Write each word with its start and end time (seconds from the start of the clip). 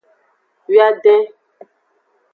Wiaden. 0.71 1.21